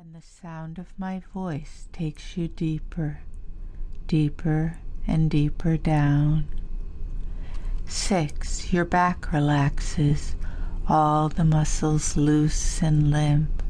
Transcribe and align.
and 0.00 0.14
the 0.14 0.26
sound 0.26 0.78
of 0.78 0.98
my 0.98 1.20
voice 1.34 1.86
takes 1.92 2.34
you 2.34 2.48
deeper, 2.48 3.18
deeper 4.06 4.78
and 5.06 5.30
deeper 5.30 5.76
down. 5.76 6.46
Six, 7.84 8.72
your 8.72 8.86
back 8.86 9.30
relaxes, 9.30 10.36
all 10.88 11.28
the 11.28 11.44
muscles 11.44 12.16
loose 12.16 12.80
and 12.80 13.10
limp, 13.10 13.62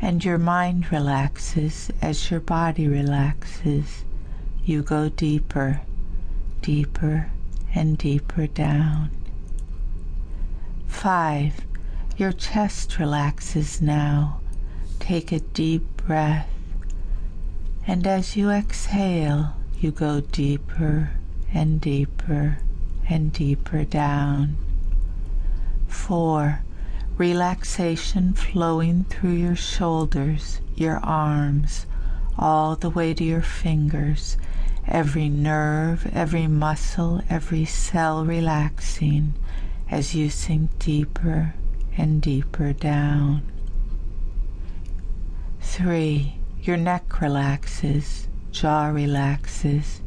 and 0.00 0.24
your 0.24 0.38
mind 0.38 0.92
relaxes 0.92 1.90
as 2.00 2.30
your 2.30 2.38
body 2.38 2.86
relaxes. 2.86 4.04
You 4.64 4.84
go 4.84 5.08
deeper, 5.08 5.80
deeper 6.62 7.32
and 7.74 7.98
deeper 7.98 8.46
down. 8.46 9.10
Five, 10.86 11.66
your 12.16 12.30
chest 12.30 13.00
relaxes 13.00 13.82
now. 13.82 14.40
Take 14.98 15.32
a 15.32 15.40
deep 15.40 15.84
breath, 15.96 16.48
and 17.86 18.06
as 18.06 18.36
you 18.36 18.50
exhale, 18.50 19.54
you 19.80 19.90
go 19.90 20.20
deeper 20.20 21.10
and 21.52 21.80
deeper 21.80 22.58
and 23.08 23.32
deeper 23.32 23.84
down. 23.84 24.56
Four, 25.88 26.60
relaxation 27.16 28.32
flowing 28.32 29.04
through 29.04 29.32
your 29.34 29.56
shoulders, 29.56 30.60
your 30.74 30.98
arms, 30.98 31.86
all 32.38 32.76
the 32.76 32.90
way 32.90 33.14
to 33.14 33.22
your 33.22 33.42
fingers, 33.42 34.36
every 34.88 35.28
nerve, 35.28 36.10
every 36.12 36.46
muscle, 36.46 37.22
every 37.30 37.64
cell 37.64 38.24
relaxing 38.24 39.34
as 39.90 40.14
you 40.14 40.30
sink 40.30 40.76
deeper 40.78 41.54
and 41.96 42.20
deeper 42.20 42.72
down. 42.72 43.42
Three, 45.76 46.36
your 46.62 46.76
neck 46.76 47.20
relaxes, 47.20 48.28
jaw 48.52 48.86
relaxes, 48.86 50.02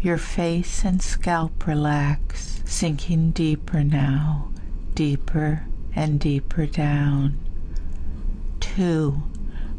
your 0.00 0.18
face 0.18 0.84
and 0.84 1.00
scalp 1.00 1.64
relax, 1.64 2.60
sinking 2.64 3.30
deeper 3.30 3.84
now, 3.84 4.48
deeper 4.96 5.62
and 5.94 6.18
deeper 6.18 6.66
down. 6.66 7.38
Two, 8.58 9.22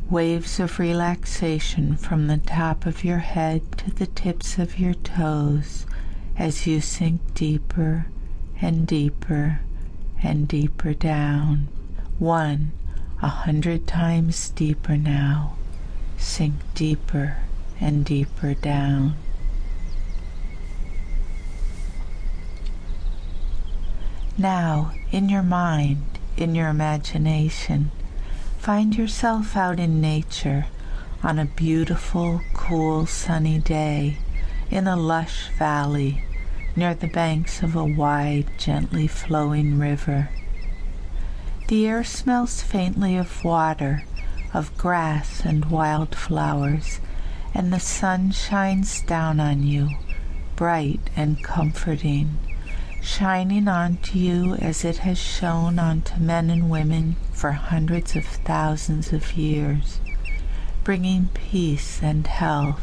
waves 0.09 0.61
of 0.61 0.80
relaxation 0.80 1.97
from 1.97 2.28
the 2.28 2.38
top 2.38 2.86
of 2.86 3.03
your 3.03 3.19
head 3.19 3.78
to 3.80 3.91
the 3.91 4.08
tips 4.08 4.58
of 4.58 4.80
your 4.80 4.94
toes 4.94 5.86
as 6.38 6.66
you 6.66 6.80
sink 6.80 7.19
deeper 7.34 8.06
and 8.62 8.88
deeper 8.88 9.59
and 10.23 10.47
deeper 10.47 10.94
down. 10.94 11.67
One, 12.17 12.72
a 13.21 13.27
hundred 13.27 13.87
times 13.87 14.49
deeper 14.49 14.95
now. 14.95 15.55
Sink 16.17 16.55
deeper 16.73 17.37
and 17.79 18.05
deeper 18.05 18.53
down. 18.53 19.15
Now, 24.38 24.91
in 25.11 25.29
your 25.29 25.41
mind, 25.41 26.03
in 26.38 26.53
your 26.53 26.69
imagination, 26.69 27.91
find 28.59 28.95
yourself 28.95 29.55
out 29.55 29.79
in 29.79 29.99
nature 29.99 30.67
on 31.23 31.39
a 31.39 31.45
beautiful, 31.45 32.41
cool, 32.53 33.07
sunny 33.07 33.57
day 33.57 34.17
in 34.69 34.85
a 34.85 34.95
lush 34.95 35.47
valley 35.57 36.23
near 36.75 36.93
the 36.93 37.07
banks 37.07 37.63
of 37.63 37.75
a 37.75 37.83
wide, 37.83 38.45
gently 38.59 39.07
flowing 39.07 39.79
river. 39.79 40.29
The 41.67 41.85
air 41.85 42.05
smells 42.05 42.61
faintly 42.61 43.17
of 43.17 43.43
water, 43.43 44.05
of 44.53 44.77
grass 44.77 45.41
and 45.43 45.65
wild 45.65 46.15
flowers, 46.15 47.01
and 47.53 47.73
the 47.73 47.79
sun 47.79 48.31
shines 48.31 49.01
down 49.01 49.41
on 49.41 49.63
you, 49.63 49.89
bright 50.55 51.09
and 51.15 51.43
comforting, 51.43 52.38
shining 53.01 53.67
onto 53.67 54.17
you 54.17 54.56
as 54.56 54.85
it 54.85 55.00
has 55.00 55.17
shone 55.17 55.77
onto 55.77 56.17
men 56.22 56.50
and 56.50 56.69
women 56.69 57.17
for 57.33 57.51
hundreds 57.51 58.16
of 58.16 58.25
thousands 58.25 59.11
of 59.11 59.33
years, 59.33 60.00
bringing 60.85 61.27
peace 61.33 62.01
and 62.01 62.27
health, 62.27 62.81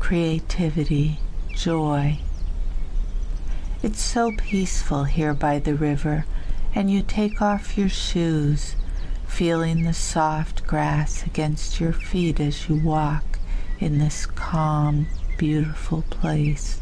creativity, 0.00 1.20
joy, 1.54 2.18
it's 3.82 4.02
so 4.02 4.32
peaceful 4.32 5.04
here 5.04 5.32
by 5.32 5.58
the 5.58 5.74
river, 5.74 6.26
and 6.74 6.90
you 6.90 7.02
take 7.02 7.42
off 7.42 7.76
your 7.76 7.88
shoes, 7.88 8.76
feeling 9.26 9.82
the 9.82 9.94
soft 9.94 10.66
grass 10.66 11.24
against 11.26 11.80
your 11.80 11.92
feet 11.92 12.40
as 12.40 12.68
you 12.68 12.76
walk 12.76 13.38
in 13.78 13.98
this 13.98 14.26
calm, 14.26 15.06
beautiful 15.38 16.02
place. 16.10 16.80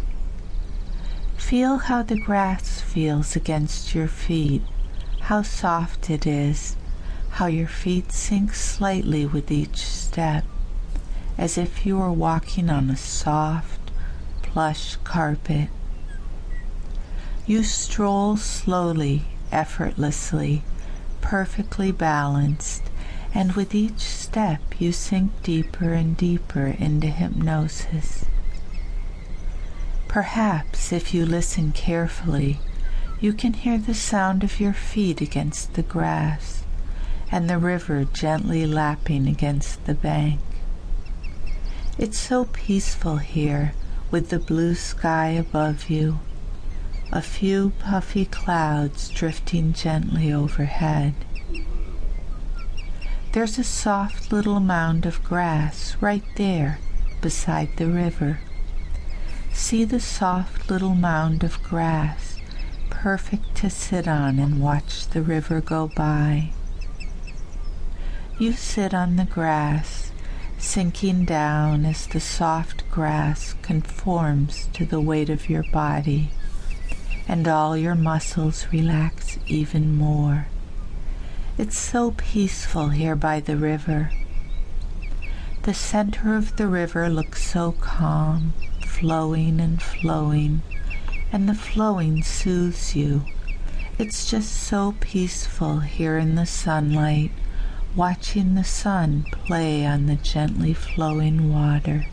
Feel 1.36 1.78
how 1.78 2.02
the 2.02 2.18
grass 2.18 2.80
feels 2.80 3.36
against 3.36 3.94
your 3.94 4.08
feet, 4.08 4.62
how 5.20 5.42
soft 5.42 6.10
it 6.10 6.26
is, 6.26 6.76
how 7.30 7.46
your 7.46 7.68
feet 7.68 8.12
sink 8.12 8.54
slightly 8.54 9.24
with 9.24 9.50
each 9.50 9.78
step, 9.78 10.44
as 11.38 11.56
if 11.56 11.86
you 11.86 11.96
were 11.96 12.12
walking 12.12 12.68
on 12.68 12.90
a 12.90 12.96
soft, 12.96 13.78
plush 14.42 14.96
carpet. 15.04 15.68
You 17.46 17.62
stroll 17.62 18.36
slowly, 18.36 19.24
effortlessly, 19.52 20.62
perfectly 21.20 21.92
balanced, 21.92 22.82
and 23.34 23.52
with 23.52 23.74
each 23.74 24.00
step 24.00 24.60
you 24.80 24.92
sink 24.92 25.30
deeper 25.42 25.92
and 25.92 26.16
deeper 26.16 26.66
into 26.78 27.08
hypnosis. 27.08 28.24
Perhaps 30.08 30.92
if 30.92 31.12
you 31.12 31.26
listen 31.26 31.72
carefully, 31.72 32.58
you 33.20 33.32
can 33.32 33.52
hear 33.52 33.78
the 33.78 33.94
sound 33.94 34.42
of 34.42 34.60
your 34.60 34.72
feet 34.72 35.20
against 35.20 35.74
the 35.74 35.82
grass 35.82 36.62
and 37.30 37.48
the 37.48 37.58
river 37.58 38.04
gently 38.04 38.66
lapping 38.66 39.28
against 39.28 39.84
the 39.84 39.94
bank. 39.94 40.40
It's 41.98 42.18
so 42.18 42.46
peaceful 42.46 43.16
here 43.16 43.74
with 44.10 44.30
the 44.30 44.38
blue 44.38 44.74
sky 44.74 45.30
above 45.30 45.90
you 45.90 46.20
a 47.10 47.22
few 47.22 47.72
puffy 47.78 48.26
clouds 48.26 49.08
drifting 49.08 49.72
gently 49.72 50.30
overhead. 50.30 51.14
There's 53.32 53.58
a 53.58 53.64
soft 53.64 54.30
little 54.30 54.60
mound 54.60 55.06
of 55.06 55.24
grass 55.24 55.96
right 56.00 56.24
there 56.36 56.78
beside 57.22 57.76
the 57.76 57.86
river. 57.86 58.40
See 59.54 59.84
the 59.84 60.00
soft 60.00 60.70
little 60.70 60.94
mound 60.94 61.42
of 61.44 61.62
grass, 61.62 62.36
perfect 62.90 63.54
to 63.56 63.70
sit 63.70 64.06
on 64.06 64.38
and 64.38 64.60
watch 64.60 65.08
the 65.08 65.22
river 65.22 65.62
go 65.62 65.90
by. 65.96 66.50
You 68.38 68.52
sit 68.52 68.92
on 68.92 69.16
the 69.16 69.24
grass, 69.24 70.12
sinking 70.58 71.24
down 71.24 71.86
as 71.86 72.06
the 72.06 72.20
soft 72.20 72.88
grass 72.90 73.54
conforms 73.62 74.68
to 74.74 74.84
the 74.84 75.00
weight 75.00 75.30
of 75.30 75.48
your 75.48 75.64
body 75.72 76.30
and 77.28 77.46
all 77.46 77.76
your 77.76 77.94
muscles 77.94 78.66
relax 78.72 79.38
even 79.46 79.94
more. 79.94 80.46
It's 81.58 81.78
so 81.78 82.12
peaceful 82.12 82.88
here 82.88 83.14
by 83.14 83.40
the 83.40 83.56
river. 83.56 84.10
The 85.64 85.74
center 85.74 86.34
of 86.34 86.56
the 86.56 86.66
river 86.66 87.10
looks 87.10 87.44
so 87.44 87.72
calm, 87.72 88.54
flowing 88.80 89.60
and 89.60 89.82
flowing, 89.82 90.62
and 91.30 91.46
the 91.46 91.54
flowing 91.54 92.22
soothes 92.22 92.96
you. 92.96 93.24
It's 93.98 94.30
just 94.30 94.52
so 94.52 94.94
peaceful 95.00 95.80
here 95.80 96.16
in 96.16 96.36
the 96.36 96.46
sunlight, 96.46 97.32
watching 97.94 98.54
the 98.54 98.64
sun 98.64 99.26
play 99.30 99.84
on 99.84 100.06
the 100.06 100.16
gently 100.16 100.72
flowing 100.72 101.52
water. 101.52 102.06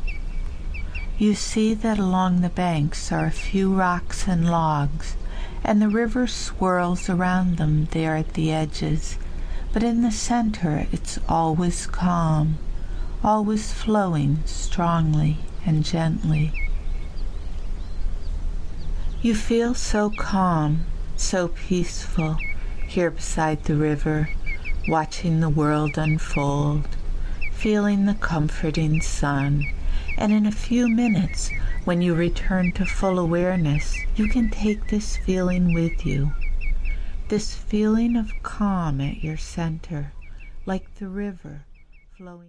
You 1.17 1.33
see 1.33 1.73
that 1.75 1.97
along 1.97 2.41
the 2.41 2.49
banks 2.49 3.09
are 3.09 3.25
a 3.25 3.31
few 3.31 3.73
rocks 3.73 4.27
and 4.27 4.49
logs, 4.49 5.15
and 5.63 5.81
the 5.81 5.87
river 5.87 6.27
swirls 6.27 7.09
around 7.09 7.55
them 7.55 7.87
there 7.91 8.17
at 8.17 8.33
the 8.33 8.51
edges, 8.51 9.17
but 9.71 9.81
in 9.81 10.01
the 10.01 10.11
center 10.11 10.87
it's 10.91 11.17
always 11.29 11.87
calm, 11.87 12.57
always 13.23 13.71
flowing 13.71 14.39
strongly 14.45 15.37
and 15.65 15.85
gently. 15.85 16.51
You 19.21 19.35
feel 19.35 19.73
so 19.73 20.09
calm, 20.09 20.83
so 21.15 21.47
peaceful 21.47 22.41
here 22.87 23.09
beside 23.09 23.63
the 23.63 23.77
river, 23.77 24.27
watching 24.85 25.39
the 25.39 25.47
world 25.47 25.97
unfold, 25.97 26.89
feeling 27.53 28.05
the 28.05 28.15
comforting 28.15 28.99
sun 28.99 29.67
and 30.17 30.31
in 30.31 30.45
a 30.45 30.51
few 30.51 30.87
minutes, 30.87 31.51
when 31.83 32.01
you 32.01 32.13
return 32.15 32.71
to 32.73 32.85
full 32.85 33.19
awareness, 33.19 33.97
you 34.15 34.27
can 34.27 34.49
take 34.49 34.87
this 34.87 35.17
feeling 35.17 35.73
with 35.73 36.05
you. 36.05 36.31
This 37.27 37.55
feeling 37.55 38.15
of 38.15 38.31
calm 38.43 39.01
at 39.01 39.23
your 39.23 39.37
center, 39.37 40.13
like 40.65 40.95
the 40.95 41.07
river 41.07 41.65
flowing. 42.17 42.43